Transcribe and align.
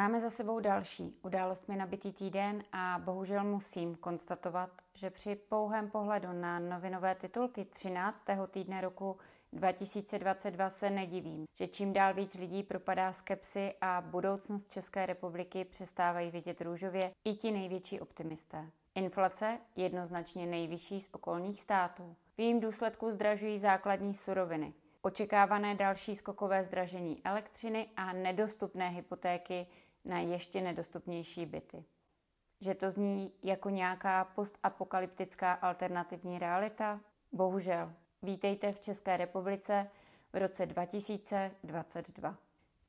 Máme 0.00 0.20
za 0.20 0.30
sebou 0.30 0.60
další 0.60 1.14
událostmi 1.22 1.76
nabitý 1.76 2.12
týden 2.12 2.64
a 2.72 3.00
bohužel 3.04 3.44
musím 3.44 3.94
konstatovat, 3.94 4.70
že 4.94 5.10
při 5.10 5.36
pouhém 5.36 5.90
pohledu 5.90 6.32
na 6.32 6.58
novinové 6.58 7.14
titulky 7.14 7.64
13. 7.64 8.24
týdne 8.50 8.80
roku 8.80 9.16
2022 9.52 10.70
se 10.70 10.90
nedivím, 10.90 11.44
že 11.58 11.68
čím 11.68 11.92
dál 11.92 12.14
víc 12.14 12.34
lidí 12.34 12.62
propadá 12.62 13.12
skepsy 13.12 13.74
a 13.80 14.00
budoucnost 14.00 14.72
České 14.72 15.06
republiky 15.06 15.64
přestávají 15.64 16.30
vidět 16.30 16.60
růžově 16.60 17.10
i 17.24 17.34
ti 17.34 17.50
největší 17.50 18.00
optimisté. 18.00 18.70
Inflace 18.94 19.58
jednoznačně 19.76 20.46
nejvyšší 20.46 21.00
z 21.00 21.08
okolních 21.12 21.60
států. 21.60 22.16
V 22.36 22.40
jejím 22.40 22.60
důsledku 22.60 23.10
zdražují 23.10 23.58
základní 23.58 24.14
suroviny. 24.14 24.74
Očekávané 25.02 25.74
další 25.74 26.16
skokové 26.16 26.64
zdražení 26.64 27.20
elektřiny 27.24 27.88
a 27.96 28.12
nedostupné 28.12 28.88
hypotéky 28.88 29.66
na 30.04 30.18
ještě 30.18 30.60
nedostupnější 30.60 31.46
byty. 31.46 31.84
Že 32.60 32.74
to 32.74 32.90
zní 32.90 33.32
jako 33.42 33.70
nějaká 33.70 34.24
postapokalyptická 34.24 35.52
alternativní 35.52 36.38
realita? 36.38 37.00
Bohužel. 37.32 37.92
Vítejte 38.22 38.72
v 38.72 38.80
České 38.80 39.16
republice 39.16 39.90
v 40.32 40.36
roce 40.36 40.66
2022. 40.66 42.36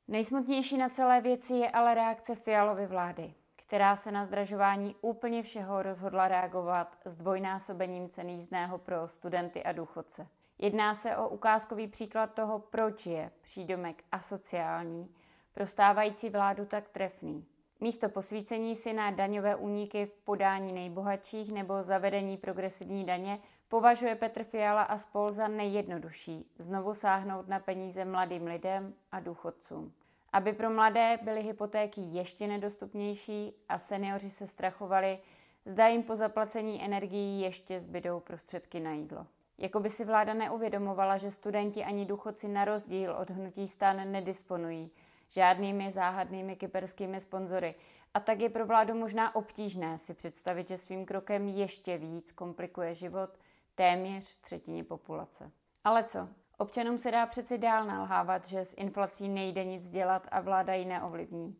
Nejsmutnější 0.08 0.76
na 0.76 0.88
celé 0.88 1.20
věci 1.20 1.54
je 1.54 1.70
ale 1.70 1.94
reakce 1.94 2.34
Fialovy 2.34 2.86
vlády, 2.86 3.34
která 3.56 3.96
se 3.96 4.10
na 4.10 4.24
zdražování 4.24 4.96
úplně 5.00 5.42
všeho 5.42 5.82
rozhodla 5.82 6.28
reagovat 6.28 6.98
s 7.04 7.16
dvojnásobením 7.16 8.08
ceny 8.08 8.32
jízdného 8.32 8.78
pro 8.78 9.08
studenty 9.08 9.62
a 9.62 9.72
důchodce. 9.72 10.26
Jedná 10.58 10.94
se 10.94 11.16
o 11.16 11.28
ukázkový 11.28 11.88
příklad 11.88 12.34
toho, 12.34 12.58
proč 12.58 13.06
je 13.06 13.30
přídomek 13.40 14.04
asociální 14.12 15.14
pro 15.52 15.66
stávající 15.66 16.30
vládu 16.30 16.66
tak 16.66 16.88
trefný. 16.88 17.44
Místo 17.80 18.08
posvícení 18.08 18.76
si 18.76 18.92
na 18.92 19.10
daňové 19.10 19.56
úniky 19.56 20.06
v 20.06 20.12
podání 20.24 20.72
nejbohatších 20.72 21.52
nebo 21.52 21.82
zavedení 21.82 22.36
progresivní 22.36 23.04
daně 23.04 23.38
považuje 23.68 24.14
Petr 24.14 24.44
Fiala 24.44 24.82
a 24.82 24.98
spol 24.98 25.32
za 25.32 25.48
nejjednodušší 25.48 26.46
znovu 26.58 26.94
sáhnout 26.94 27.48
na 27.48 27.58
peníze 27.58 28.04
mladým 28.04 28.46
lidem 28.46 28.94
a 29.12 29.20
důchodcům. 29.20 29.92
Aby 30.32 30.52
pro 30.52 30.70
mladé 30.70 31.18
byly 31.22 31.42
hypotéky 31.42 32.00
ještě 32.00 32.46
nedostupnější 32.46 33.52
a 33.68 33.78
seniori 33.78 34.30
se 34.30 34.46
strachovali, 34.46 35.18
zda 35.66 35.88
jim 35.88 36.02
po 36.02 36.16
zaplacení 36.16 36.84
energií 36.84 37.40
ještě 37.40 37.80
zbydou 37.80 38.20
prostředky 38.20 38.80
na 38.80 38.92
jídlo. 38.92 39.26
Jako 39.58 39.80
by 39.80 39.90
si 39.90 40.04
vláda 40.04 40.34
neuvědomovala, 40.34 41.16
že 41.16 41.30
studenti 41.30 41.84
ani 41.84 42.06
důchodci 42.06 42.48
na 42.48 42.64
rozdíl 42.64 43.12
od 43.12 43.30
hnutí 43.30 43.68
stan 43.68 44.12
nedisponují 44.12 44.90
žádnými 45.32 45.92
záhadnými 45.92 46.56
kyperskými 46.56 47.20
sponzory. 47.20 47.74
A 48.14 48.20
tak 48.20 48.40
je 48.40 48.48
pro 48.48 48.66
vládu 48.66 48.94
možná 48.94 49.34
obtížné 49.34 49.98
si 49.98 50.14
představit, 50.14 50.68
že 50.68 50.78
svým 50.78 51.06
krokem 51.06 51.48
ještě 51.48 51.98
víc 51.98 52.32
komplikuje 52.32 52.94
život 52.94 53.30
téměř 53.74 54.38
třetině 54.38 54.84
populace. 54.84 55.50
Ale 55.84 56.04
co? 56.04 56.28
Občanům 56.58 56.98
se 56.98 57.10
dá 57.10 57.26
přeci 57.26 57.58
dál 57.58 57.84
nalhávat, 57.84 58.46
že 58.46 58.64
s 58.64 58.74
inflací 58.76 59.28
nejde 59.28 59.64
nic 59.64 59.90
dělat 59.90 60.28
a 60.30 60.40
vláda 60.40 60.74
ji 60.74 60.84
neovlivní. 60.84 61.56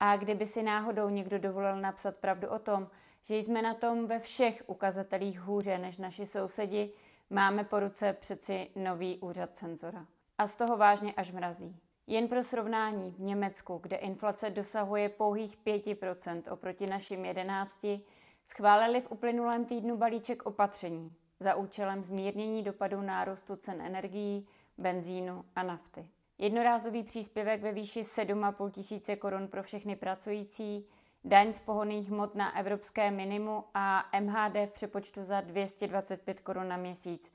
A 0.00 0.16
kdyby 0.16 0.46
si 0.46 0.62
náhodou 0.62 1.08
někdo 1.08 1.38
dovolil 1.38 1.80
napsat 1.80 2.16
pravdu 2.16 2.48
o 2.48 2.58
tom, 2.58 2.88
že 3.24 3.36
jsme 3.36 3.62
na 3.62 3.74
tom 3.74 4.06
ve 4.06 4.18
všech 4.18 4.62
ukazatelích 4.66 5.40
hůře 5.40 5.78
než 5.78 5.98
naši 5.98 6.26
sousedi, 6.26 6.92
máme 7.30 7.64
po 7.64 7.80
ruce 7.80 8.12
přeci 8.12 8.70
nový 8.76 9.18
úřad 9.18 9.56
cenzora. 9.56 10.06
A 10.38 10.46
z 10.46 10.56
toho 10.56 10.76
vážně 10.76 11.12
až 11.12 11.32
mrazí. 11.32 11.81
Jen 12.06 12.28
pro 12.28 12.44
srovnání, 12.44 13.10
v 13.10 13.20
Německu, 13.20 13.78
kde 13.82 13.96
inflace 13.96 14.50
dosahuje 14.50 15.08
pouhých 15.08 15.58
5% 15.58 16.52
oproti 16.52 16.86
našim 16.86 17.24
11, 17.24 17.86
schválili 18.46 19.00
v 19.00 19.10
uplynulém 19.10 19.64
týdnu 19.64 19.96
balíček 19.96 20.46
opatření 20.46 21.12
za 21.40 21.54
účelem 21.54 22.02
zmírnění 22.02 22.62
dopadu 22.62 23.00
nárůstu 23.00 23.56
cen 23.56 23.80
energií, 23.80 24.48
benzínu 24.78 25.44
a 25.56 25.62
nafty. 25.62 26.08
Jednorázový 26.38 27.02
příspěvek 27.02 27.62
ve 27.62 27.72
výši 27.72 28.00
7,5 28.00 28.70
tisíce 28.70 29.16
korun 29.16 29.48
pro 29.48 29.62
všechny 29.62 29.96
pracující, 29.96 30.86
daň 31.24 31.52
z 31.52 31.60
pohonných 31.60 32.10
hmot 32.10 32.34
na 32.34 32.58
evropské 32.58 33.10
minimu 33.10 33.64
a 33.74 34.10
MHD 34.20 34.56
v 34.66 34.72
přepočtu 34.72 35.24
za 35.24 35.40
225 35.40 36.40
korun 36.40 36.68
na 36.68 36.76
měsíc. 36.76 37.32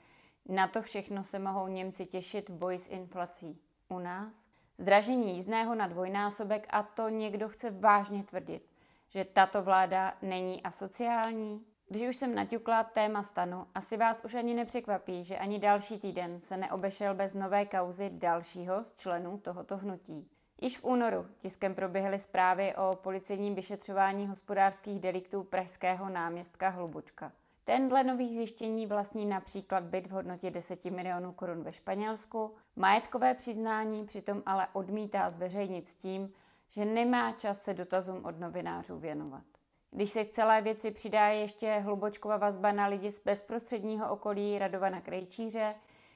Na 0.50 0.68
to 0.68 0.82
všechno 0.82 1.24
se 1.24 1.40
mohou 1.40 1.68
Němci 1.68 2.06
těšit 2.06 2.50
v 2.50 2.54
boji 2.54 2.80
s 2.80 2.88
inflací. 2.88 3.60
U 3.90 4.00
nás? 4.00 4.47
Zdražení 4.78 5.36
jízdného 5.36 5.76
na 5.76 5.88
dvojnásobek 5.88 6.68
a 6.70 6.84
to 6.84 7.10
někdo 7.10 7.50
chce 7.50 7.72
vážně 7.72 8.24
tvrdit, 8.24 8.70
že 9.10 9.26
tato 9.26 9.62
vláda 9.62 10.14
není 10.22 10.64
asociální? 10.64 11.66
Když 11.90 12.10
už 12.10 12.18
jsem 12.18 12.36
naťukla 12.36 12.84
téma 12.84 13.24
stanu, 13.24 13.68
asi 13.76 13.98
vás 13.98 14.26
už 14.26 14.34
ani 14.34 14.54
nepřekvapí, 14.54 15.24
že 15.24 15.38
ani 15.38 15.60
další 15.60 16.00
týden 16.00 16.42
se 16.42 16.58
neobešel 16.58 17.16
bez 17.16 17.34
nové 17.34 17.66
kauzy 17.66 18.10
dalšího 18.10 18.84
z 18.84 18.96
členů 18.96 19.38
tohoto 19.38 19.78
hnutí. 19.78 20.28
Již 20.62 20.78
v 20.78 20.84
únoru 20.84 21.28
tiskem 21.40 21.76
proběhly 21.76 22.20
zprávy 22.20 22.76
o 22.76 22.96
policejním 22.96 23.56
vyšetřování 23.56 24.28
hospodářských 24.28 25.00
deliktů 25.00 25.44
pražského 25.44 26.10
náměstka 26.10 26.70
Hlubučka. 26.70 27.32
Ten 27.68 27.90
dle 27.90 28.04
nových 28.04 28.34
zjištění 28.34 28.86
vlastní 28.86 29.26
například 29.26 29.84
byt 29.84 30.08
v 30.08 30.12
hodnotě 30.12 30.52
10 30.52 30.86
milionů 30.86 31.32
korun 31.32 31.64
ve 31.64 31.74
Španělsku, 31.74 32.56
majetkové 32.76 33.34
přiznání 33.34 34.06
přitom 34.06 34.44
ale 34.46 34.68
odmítá 34.74 35.30
zveřejnit 35.30 35.88
s 35.88 35.96
tím, 35.96 36.34
že 36.70 36.86
nemá 36.86 37.32
čas 37.32 37.62
se 37.62 37.74
dotazům 37.74 38.26
od 38.26 38.40
novinářů 38.40 39.00
věnovat. 39.00 39.44
Když 39.92 40.10
se 40.10 40.26
k 40.26 40.32
celé 40.32 40.62
věci 40.62 40.92
přidá 40.92 41.28
ještě 41.28 41.80
hlubočková 41.80 42.38
vazba 42.38 42.72
na 42.72 42.88
lidi 42.88 43.12
z 43.12 43.24
bezprostředního 43.24 44.12
okolí 44.12 44.60
Radovana 44.60 45.02
Krejčíře, 45.02 45.76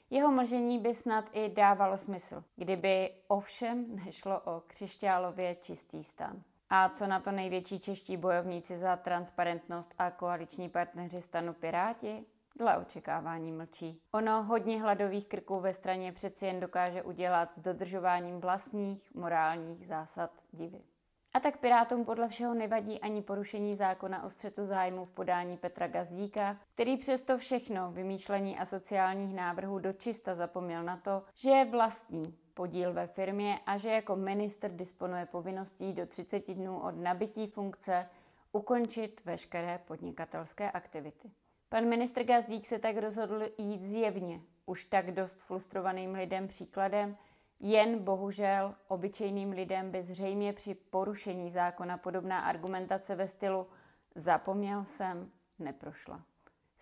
jeho 0.10 0.32
mlžení 0.32 0.80
by 0.80 0.96
snad 0.96 1.30
i 1.34 1.50
dávalo 1.50 1.98
smysl, 1.98 2.44
kdyby 2.56 3.12
ovšem 3.28 3.96
nešlo 4.06 4.40
o 4.40 4.64
křišťálově 4.68 5.56
čistý 5.56 6.04
stan. 6.04 6.44
A 6.74 6.90
co 6.90 7.08
na 7.08 7.20
to 7.20 7.32
největší 7.32 7.80
čeští 7.80 8.18
bojovníci 8.18 8.78
za 8.78 8.96
transparentnost 8.96 9.94
a 9.98 10.12
koaliční 10.12 10.70
partneři 10.70 11.22
stanu 11.22 11.54
Piráti? 11.54 12.26
Dle 12.56 12.78
očekávání 12.78 13.52
mlčí. 13.52 14.02
Ono 14.12 14.44
hodně 14.44 14.82
hladových 14.82 15.28
krků 15.28 15.60
ve 15.60 15.74
straně 15.74 16.12
přeci 16.12 16.46
jen 16.46 16.60
dokáže 16.60 17.04
udělat 17.04 17.54
s 17.54 17.60
dodržováním 17.60 18.40
vlastních 18.40 19.16
morálních 19.16 19.88
zásad 19.88 20.32
divy. 20.52 20.82
A 21.34 21.40
tak 21.40 21.58
Pirátům 21.58 22.06
podle 22.06 22.28
všeho 22.28 22.54
nevadí 22.54 23.00
ani 23.00 23.22
porušení 23.22 23.76
zákona 23.76 24.24
o 24.24 24.30
střetu 24.30 24.66
zájmu 24.66 25.06
v 25.06 25.12
podání 25.12 25.58
Petra 25.58 25.88
Gazdíka, 25.88 26.58
který 26.74 26.98
přesto 26.98 27.38
všechno 27.38 27.92
vymýšlení 27.92 28.58
a 28.58 28.66
sociálních 28.66 29.36
návrhů 29.36 29.80
dočista 29.80 30.36
zapomněl 30.36 30.84
na 30.84 30.98
to, 30.98 31.24
že 31.34 31.50
je 31.50 31.66
vlastní 31.66 32.38
podíl 32.54 32.94
ve 32.94 33.08
firmě 33.08 33.60
a 33.66 33.78
že 33.78 33.90
jako 33.90 34.16
minister 34.16 34.72
disponuje 34.72 35.26
povinností 35.26 35.94
do 35.94 36.06
30 36.06 36.54
dnů 36.54 36.80
od 36.80 36.92
nabití 36.92 37.48
funkce 37.48 38.10
ukončit 38.52 39.22
veškeré 39.26 39.80
podnikatelské 39.88 40.72
aktivity. 40.72 41.32
Pan 41.70 41.90
ministr 41.90 42.24
Gazdík 42.24 42.68
se 42.68 42.80
tak 42.80 42.98
rozhodl 42.98 43.44
jít 43.58 43.82
zjevně 43.82 44.42
už 44.66 44.86
tak 44.86 45.12
dost 45.12 45.42
frustrovaným 45.42 46.14
lidem 46.14 46.48
příkladem, 46.48 47.18
jen 47.60 48.04
bohužel 48.04 48.76
obyčejným 48.88 49.52
lidem 49.52 49.92
by 49.92 50.04
zřejmě 50.04 50.54
při 50.54 50.74
porušení 50.74 51.52
zákona 51.52 51.98
podobná 51.98 52.40
argumentace 52.40 53.16
ve 53.16 53.28
stylu 53.28 53.68
zapomněl 54.16 54.86
jsem 54.86 55.32
neprošla. 55.60 56.24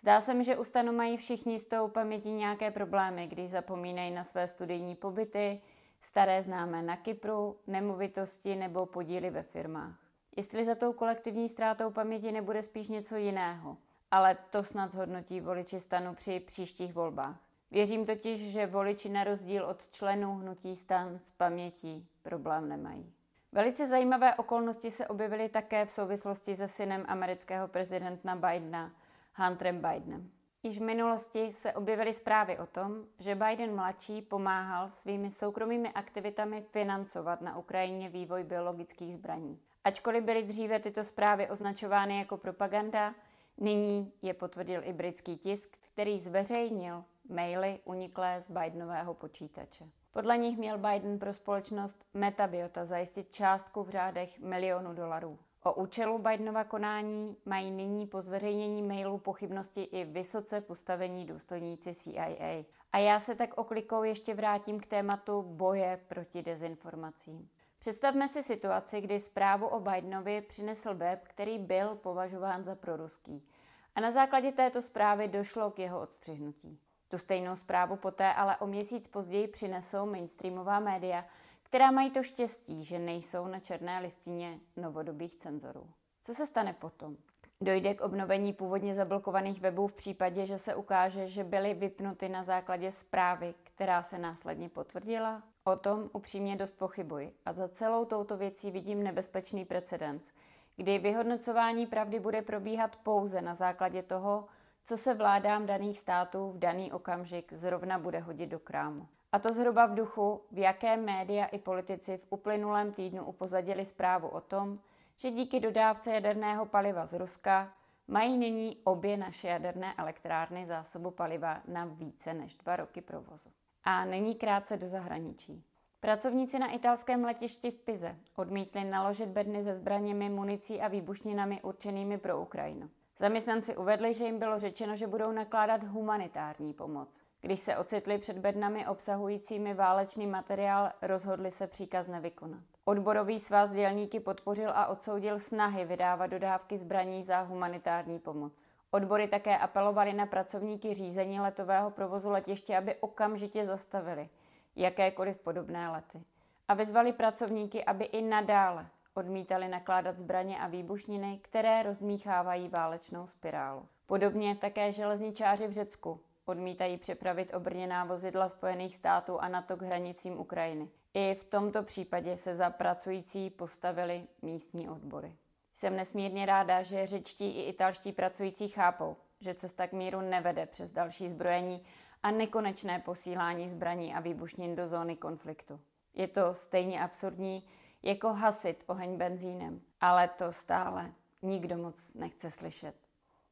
Zdá 0.02 0.20
se 0.20 0.34
mi, 0.34 0.44
že 0.44 0.56
u 0.56 0.64
stanu 0.64 0.92
mají 0.92 1.16
všichni 1.16 1.58
s 1.58 1.64
tou 1.64 1.88
pamětí 1.88 2.32
nějaké 2.32 2.70
problémy, 2.70 3.26
když 3.26 3.50
zapomínají 3.50 4.10
na 4.10 4.24
své 4.24 4.48
studijní 4.48 4.94
pobyty, 4.94 5.60
staré 6.02 6.42
známé 6.42 6.82
na 6.82 6.96
Kypru, 6.96 7.56
nemovitosti 7.66 8.56
nebo 8.56 8.86
podíly 8.86 9.30
ve 9.30 9.42
firmách. 9.42 9.98
Jestli 10.36 10.64
za 10.64 10.74
tou 10.74 10.92
kolektivní 10.92 11.48
ztrátou 11.48 11.90
paměti 11.90 12.32
nebude 12.32 12.62
spíš 12.62 12.88
něco 12.88 13.16
jiného, 13.16 13.76
ale 14.10 14.36
to 14.50 14.64
snad 14.64 14.92
zhodnotí 14.92 15.40
voliči 15.40 15.80
stanu 15.80 16.14
při 16.14 16.40
příštích 16.40 16.94
volbách. 16.94 17.36
Věřím 17.70 18.06
totiž, 18.06 18.40
že 18.40 18.66
voliči 18.66 19.08
na 19.08 19.24
rozdíl 19.24 19.64
od 19.64 19.90
členů 19.90 20.34
hnutí 20.34 20.76
stan 20.76 21.18
s 21.22 21.30
pamětí 21.30 22.06
problém 22.22 22.68
nemají. 22.68 23.12
Velice 23.52 23.86
zajímavé 23.86 24.34
okolnosti 24.34 24.90
se 24.90 25.06
objevily 25.06 25.48
také 25.48 25.86
v 25.86 25.90
souvislosti 25.90 26.56
se 26.56 26.68
synem 26.68 27.04
amerického 27.08 27.68
prezidenta 27.68 28.34
Bidena, 28.34 28.92
Hunterem 29.34 29.82
Bidenem. 29.82 30.30
Již 30.62 30.78
v 30.78 30.82
minulosti 30.82 31.52
se 31.52 31.72
objevily 31.72 32.14
zprávy 32.14 32.58
o 32.58 32.66
tom, 32.66 33.04
že 33.18 33.34
Biden 33.34 33.74
mladší 33.74 34.22
pomáhal 34.22 34.90
svými 34.90 35.30
soukromými 35.30 35.88
aktivitami 35.88 36.62
financovat 36.62 37.40
na 37.40 37.58
Ukrajině 37.58 38.08
vývoj 38.08 38.44
biologických 38.44 39.14
zbraní. 39.14 39.60
Ačkoliv 39.84 40.24
byly 40.24 40.42
dříve 40.42 40.80
tyto 40.80 41.04
zprávy 41.04 41.50
označovány 41.50 42.18
jako 42.18 42.36
propaganda, 42.36 43.14
nyní 43.58 44.12
je 44.22 44.34
potvrdil 44.34 44.80
i 44.84 44.92
britský 44.92 45.36
tisk, 45.36 45.76
který 45.92 46.18
zveřejnil 46.18 47.04
maily 47.28 47.80
uniklé 47.84 48.40
z 48.40 48.50
Bidenového 48.50 49.14
počítače. 49.14 49.84
Podle 50.10 50.38
nich 50.38 50.58
měl 50.58 50.78
Biden 50.78 51.18
pro 51.18 51.34
společnost 51.34 52.04
Metabiota 52.14 52.84
zajistit 52.84 53.32
částku 53.32 53.82
v 53.82 53.88
řádech 53.88 54.40
milionů 54.40 54.94
dolarů. 54.94 55.38
O 55.64 55.72
účelu 55.72 56.18
Bidenova 56.18 56.64
konání 56.64 57.36
mají 57.44 57.70
nyní 57.70 58.06
po 58.06 58.22
zveřejnění 58.22 58.82
mailu 58.82 59.18
pochybnosti 59.18 59.82
i 59.82 60.04
vysoce 60.04 60.60
postavení 60.60 61.26
důstojníci 61.26 61.94
CIA. 61.94 62.64
A 62.92 62.98
já 62.98 63.20
se 63.20 63.34
tak 63.34 63.58
oklikou 63.58 64.02
ještě 64.02 64.34
vrátím 64.34 64.80
k 64.80 64.86
tématu 64.86 65.42
boje 65.42 66.00
proti 66.08 66.42
dezinformacím. 66.42 67.48
Představme 67.78 68.28
si 68.28 68.42
situaci, 68.42 69.00
kdy 69.00 69.20
zprávu 69.20 69.66
o 69.66 69.80
Bidenovi 69.80 70.40
přinesl 70.40 70.94
web, 70.94 71.20
který 71.22 71.58
byl 71.58 71.94
považován 71.94 72.64
za 72.64 72.74
proruský. 72.74 73.46
A 73.94 74.00
na 74.00 74.12
základě 74.12 74.52
této 74.52 74.82
zprávy 74.82 75.28
došlo 75.28 75.70
k 75.70 75.78
jeho 75.78 76.00
odstřihnutí. 76.00 76.78
Tu 77.08 77.18
stejnou 77.18 77.56
zprávu 77.56 77.96
poté 77.96 78.32
ale 78.32 78.56
o 78.56 78.66
měsíc 78.66 79.08
později 79.08 79.48
přinesou 79.48 80.06
mainstreamová 80.06 80.80
média, 80.80 81.24
která 81.70 81.90
mají 81.90 82.10
to 82.10 82.22
štěstí, 82.22 82.84
že 82.84 82.98
nejsou 82.98 83.46
na 83.46 83.60
černé 83.60 84.00
listině 84.00 84.60
novodobých 84.76 85.36
cenzorů. 85.36 85.90
Co 86.22 86.34
se 86.34 86.46
stane 86.46 86.72
potom? 86.72 87.16
Dojde 87.60 87.94
k 87.94 88.00
obnovení 88.00 88.52
původně 88.52 88.94
zablokovaných 88.94 89.60
webů 89.60 89.86
v 89.86 89.92
případě, 89.92 90.46
že 90.46 90.58
se 90.58 90.74
ukáže, 90.74 91.28
že 91.28 91.44
byly 91.44 91.74
vypnuty 91.74 92.28
na 92.28 92.42
základě 92.42 92.92
zprávy, 92.92 93.54
která 93.64 94.02
se 94.02 94.18
následně 94.18 94.68
potvrdila? 94.68 95.42
O 95.64 95.76
tom 95.76 96.10
upřímně 96.12 96.56
dost 96.56 96.78
pochybuji 96.78 97.32
a 97.46 97.52
za 97.52 97.68
celou 97.68 98.04
touto 98.04 98.36
věcí 98.36 98.70
vidím 98.70 99.02
nebezpečný 99.02 99.64
precedens, 99.64 100.30
kdy 100.76 100.98
vyhodnocování 100.98 101.86
pravdy 101.86 102.20
bude 102.20 102.42
probíhat 102.42 102.96
pouze 102.96 103.42
na 103.42 103.54
základě 103.54 104.02
toho, 104.02 104.48
co 104.86 104.96
se 104.96 105.14
vládám 105.14 105.66
daných 105.66 105.98
států 105.98 106.52
v 106.52 106.58
daný 106.58 106.92
okamžik 106.92 107.52
zrovna 107.52 107.98
bude 107.98 108.18
hodit 108.18 108.46
do 108.46 108.58
krámu. 108.58 109.08
A 109.32 109.38
to 109.38 109.52
zhruba 109.52 109.86
v 109.86 109.94
duchu, 109.94 110.40
v 110.50 110.58
jaké 110.58 110.96
média 110.96 111.46
i 111.46 111.58
politici 111.58 112.16
v 112.16 112.26
uplynulém 112.30 112.92
týdnu 112.92 113.24
upozadili 113.24 113.84
zprávu 113.84 114.28
o 114.28 114.40
tom, 114.40 114.78
že 115.16 115.30
díky 115.30 115.60
dodávce 115.60 116.14
jaderného 116.14 116.66
paliva 116.66 117.06
z 117.06 117.18
Ruska 117.18 117.72
mají 118.08 118.38
nyní 118.38 118.76
obě 118.84 119.16
naše 119.16 119.48
jaderné 119.48 119.94
elektrárny 119.98 120.66
zásobu 120.66 121.10
paliva 121.10 121.60
na 121.68 121.84
více 121.84 122.34
než 122.34 122.54
dva 122.54 122.76
roky 122.76 123.00
provozu. 123.00 123.50
A 123.84 124.04
není 124.04 124.34
krátce 124.34 124.76
do 124.76 124.88
zahraničí. 124.88 125.64
Pracovníci 126.00 126.58
na 126.58 126.70
italském 126.70 127.24
letišti 127.24 127.70
v 127.70 127.78
Pize 127.78 128.16
odmítli 128.36 128.84
naložit 128.84 129.28
bedny 129.28 129.62
se 129.62 129.74
zbraněmi, 129.74 130.28
municí 130.28 130.80
a 130.80 130.88
výbušninami 130.88 131.62
určenými 131.62 132.18
pro 132.18 132.40
Ukrajinu. 132.40 132.90
Zaměstnanci 133.18 133.76
uvedli, 133.76 134.14
že 134.14 134.24
jim 134.24 134.38
bylo 134.38 134.60
řečeno, 134.60 134.96
že 134.96 135.06
budou 135.06 135.32
nakládat 135.32 135.84
humanitární 135.84 136.72
pomoc. 136.72 137.08
Když 137.42 137.60
se 137.60 137.76
ocitli 137.76 138.18
před 138.18 138.38
bednami 138.38 138.86
obsahujícími 138.86 139.74
válečný 139.74 140.26
materiál, 140.26 140.90
rozhodli 141.02 141.50
se 141.50 141.66
příkaz 141.66 142.06
nevykonat. 142.06 142.60
Odborový 142.84 143.40
svaz 143.40 143.70
dělníky 143.70 144.20
podpořil 144.20 144.70
a 144.74 144.86
odsoudil 144.86 145.38
snahy 145.38 145.84
vydávat 145.84 146.26
dodávky 146.26 146.78
zbraní 146.78 147.24
za 147.24 147.40
humanitární 147.40 148.18
pomoc. 148.18 148.52
Odbory 148.90 149.28
také 149.28 149.58
apelovali 149.58 150.12
na 150.12 150.26
pracovníky 150.26 150.94
řízení 150.94 151.40
letového 151.40 151.90
provozu 151.90 152.30
letiště, 152.30 152.76
aby 152.76 152.94
okamžitě 152.94 153.66
zastavili 153.66 154.28
jakékoliv 154.76 155.38
podobné 155.38 155.90
lety. 155.90 156.22
A 156.68 156.74
vyzvali 156.74 157.12
pracovníky, 157.12 157.84
aby 157.84 158.04
i 158.04 158.22
nadále 158.22 158.86
odmítali 159.14 159.68
nakládat 159.68 160.18
zbraně 160.18 160.58
a 160.58 160.66
výbušniny, 160.66 161.38
které 161.42 161.82
rozmíchávají 161.82 162.68
válečnou 162.68 163.26
spirálu. 163.26 163.86
Podobně 164.06 164.56
také 164.56 164.92
železničáři 164.92 165.66
v 165.66 165.72
Řecku 165.72 166.20
odmítají 166.50 166.96
přepravit 166.98 167.54
obrněná 167.54 168.04
vozidla 168.04 168.48
Spojených 168.48 168.94
států 168.94 169.38
a 169.40 169.48
NATO 169.48 169.76
k 169.76 169.82
hranicím 169.82 170.40
Ukrajiny. 170.40 170.88
I 171.14 171.34
v 171.34 171.44
tomto 171.44 171.82
případě 171.82 172.36
se 172.36 172.54
za 172.54 172.70
pracující 172.70 173.50
postavili 173.50 174.26
místní 174.42 174.88
odbory. 174.88 175.36
Jsem 175.74 175.96
nesmírně 175.96 176.46
ráda, 176.46 176.82
že 176.82 177.06
řečtí 177.06 177.50
i 177.50 177.62
italští 177.62 178.12
pracující 178.12 178.68
chápou, 178.68 179.16
že 179.40 179.54
cesta 179.54 179.86
k 179.86 179.92
míru 179.92 180.20
nevede 180.20 180.66
přes 180.66 180.90
další 180.90 181.28
zbrojení 181.28 181.82
a 182.22 182.30
nekonečné 182.30 182.98
posílání 182.98 183.68
zbraní 183.68 184.14
a 184.14 184.20
výbušnin 184.20 184.76
do 184.76 184.86
zóny 184.86 185.16
konfliktu. 185.16 185.80
Je 186.14 186.28
to 186.28 186.54
stejně 186.54 187.02
absurdní, 187.02 187.64
jako 188.02 188.32
hasit 188.32 188.84
oheň 188.86 189.16
benzínem, 189.16 189.80
ale 190.00 190.28
to 190.28 190.52
stále 190.52 191.12
nikdo 191.42 191.78
moc 191.78 192.14
nechce 192.14 192.50
slyšet. 192.50 192.94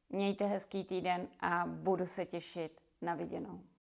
Mějte 0.09 0.45
hezký 0.45 0.83
týden 0.83 1.27
a 1.39 1.63
budu 1.67 2.05
se 2.05 2.25
těšit 2.25 2.81
na 3.01 3.15
viděnou. 3.15 3.69